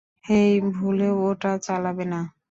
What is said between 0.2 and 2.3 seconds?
হেই, ভুলেও ওটা চালাবে না।